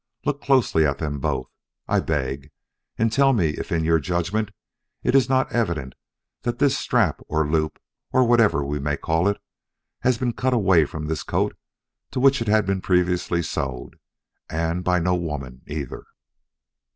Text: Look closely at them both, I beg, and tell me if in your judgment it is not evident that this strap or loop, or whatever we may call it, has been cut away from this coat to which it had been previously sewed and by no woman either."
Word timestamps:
Look 0.25 0.41
closely 0.41 0.83
at 0.83 0.97
them 0.97 1.19
both, 1.19 1.47
I 1.87 1.99
beg, 1.99 2.49
and 2.97 3.13
tell 3.13 3.33
me 3.33 3.49
if 3.49 3.71
in 3.71 3.83
your 3.83 3.99
judgment 3.99 4.49
it 5.03 5.13
is 5.13 5.29
not 5.29 5.51
evident 5.51 5.93
that 6.41 6.57
this 6.57 6.75
strap 6.75 7.21
or 7.27 7.47
loop, 7.47 7.79
or 8.11 8.27
whatever 8.27 8.65
we 8.65 8.79
may 8.79 8.97
call 8.97 9.27
it, 9.27 9.39
has 9.99 10.17
been 10.17 10.33
cut 10.33 10.53
away 10.53 10.85
from 10.85 11.05
this 11.05 11.21
coat 11.21 11.55
to 12.09 12.19
which 12.19 12.41
it 12.41 12.47
had 12.47 12.65
been 12.65 12.81
previously 12.81 13.43
sewed 13.43 13.99
and 14.49 14.83
by 14.83 14.97
no 14.97 15.13
woman 15.13 15.61
either." 15.67 16.03